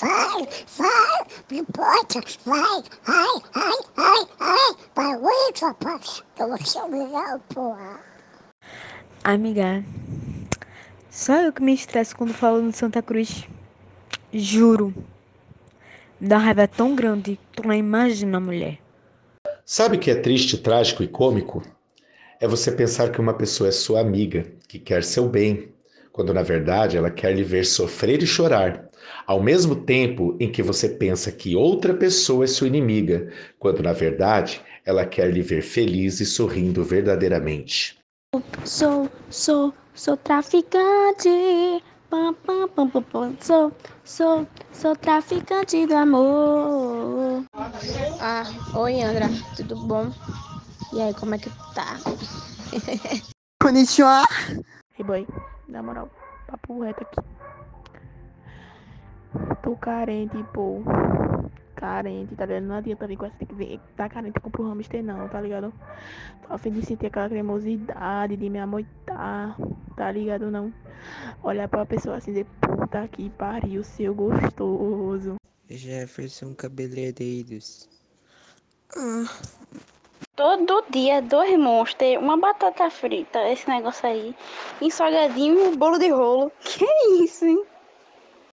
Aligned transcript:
vai, 0.00 0.48
vai, 0.78 1.26
não 1.50 1.58
importa, 1.58 2.20
vai, 2.44 2.82
ai, 3.06 3.42
ai, 3.54 3.78
ai, 3.96 4.26
ai, 4.40 4.76
vai, 4.94 5.16
ui, 5.16 5.52
rapaz, 5.60 6.22
eu 6.38 6.58
sou 6.64 6.88
legal, 6.88 7.38
porra. 7.54 8.00
Amiga, 9.22 9.84
só 11.10 11.42
eu 11.42 11.52
que 11.52 11.62
me 11.62 11.74
estresso 11.74 12.16
quando 12.16 12.32
falo 12.32 12.62
no 12.62 12.72
Santa 12.72 13.02
Cruz. 13.02 13.46
Juro. 14.32 14.94
Me 16.20 16.28
dá 16.28 16.36
uma 16.36 16.44
raiva 16.44 16.68
tão 16.68 16.94
grande, 16.94 17.38
tu 17.52 17.66
não 17.66 17.74
imagina, 17.74 18.40
mulher. 18.40 18.78
Sabe 19.64 19.96
o 19.96 20.00
que 20.00 20.10
é 20.10 20.14
triste, 20.14 20.58
trágico 20.58 21.02
e 21.02 21.08
cômico? 21.08 21.62
É 22.40 22.48
você 22.48 22.72
pensar 22.72 23.10
que 23.10 23.20
uma 23.20 23.34
pessoa 23.34 23.68
é 23.68 23.72
sua 23.72 24.00
amiga, 24.00 24.46
que 24.66 24.78
quer 24.78 25.04
seu 25.04 25.28
bem, 25.28 25.72
quando 26.12 26.32
na 26.32 26.42
verdade 26.42 26.96
ela 26.96 27.10
quer 27.10 27.34
lhe 27.34 27.44
ver 27.44 27.64
sofrer 27.64 28.22
e 28.22 28.26
chorar, 28.26 28.89
ao 29.26 29.42
mesmo 29.42 29.76
tempo 29.76 30.36
em 30.40 30.50
que 30.50 30.62
você 30.62 30.88
pensa 30.88 31.30
que 31.30 31.56
outra 31.56 31.94
pessoa 31.94 32.44
é 32.44 32.46
sua 32.46 32.66
inimiga, 32.66 33.32
quando 33.58 33.82
na 33.82 33.92
verdade 33.92 34.60
ela 34.84 35.06
quer 35.06 35.30
lhe 35.32 35.42
ver 35.42 35.62
feliz 35.62 36.20
e 36.20 36.26
sorrindo 36.26 36.82
verdadeiramente. 36.84 37.98
Sou, 38.64 39.10
sou, 39.28 39.74
sou 39.94 40.16
traficante. 40.16 41.28
Pam, 42.08 42.34
pam, 42.34 42.68
pam, 42.68 42.88
pam, 42.88 43.02
pam. 43.02 43.36
Sou, 43.40 43.72
sou, 44.04 44.46
sou 44.72 44.96
traficante 44.96 45.86
do 45.86 45.94
amor. 45.94 47.44
Ah, 48.20 48.44
oi 48.74 49.02
Andra, 49.02 49.28
tudo 49.56 49.76
bom? 49.86 50.10
E 50.92 51.00
aí, 51.00 51.14
como 51.14 51.34
é 51.34 51.38
que 51.38 51.50
tá? 51.74 51.98
Konnichiwa. 53.62 54.24
Hey 54.98 55.04
boy, 55.04 55.26
na 55.68 55.82
moral, 55.82 56.10
papo 56.46 56.82
reto 56.82 57.02
aqui. 57.02 57.39
Tô 59.70 59.76
carente, 59.76 60.36
pô. 60.52 60.82
Carente, 61.76 62.34
tá 62.34 62.44
ligado? 62.44 62.64
Não 62.64 62.74
adianta 62.74 63.06
vir 63.06 63.16
com 63.16 63.26
essa, 63.26 63.36
tem 63.36 63.46
que 63.46 63.54
ver. 63.54 63.78
Tá 63.96 64.08
carente, 64.08 64.40
compra 64.40 64.62
um 64.62 64.68
hamster 64.68 65.00
não, 65.00 65.28
tá 65.28 65.40
ligado? 65.40 65.72
Tô 66.42 66.52
a 66.52 66.58
fim 66.58 66.72
de 66.72 66.84
sentir 66.84 67.06
aquela 67.06 67.28
cremosidade, 67.28 68.36
de 68.36 68.50
me 68.50 68.58
amoitar, 68.58 69.56
tá 69.96 70.10
ligado? 70.10 70.50
Não. 70.50 70.74
Olhar 71.44 71.68
pra 71.68 71.86
pessoa 71.86 72.16
assim, 72.16 72.32
dizer, 72.32 72.46
puta 72.60 73.06
que 73.06 73.30
pariu, 73.30 73.84
seu 73.84 74.12
gostoso. 74.12 75.36
Jefferson 75.68 76.52
Cabeleireiros. 76.52 77.88
Todo 80.34 80.84
dia, 80.90 81.22
dois 81.22 81.56
monstros, 81.56 82.16
uma 82.16 82.36
batata 82.36 82.90
frita, 82.90 83.48
esse 83.48 83.68
negócio 83.68 84.08
aí, 84.08 84.34
e 84.82 84.90
salgadinho 84.90 85.60
e 85.60 85.68
um 85.68 85.76
bolo 85.76 85.96
de 85.96 86.08
rolo. 86.08 86.50
Que 86.60 86.84
isso, 87.22 87.44
hein? 87.44 87.69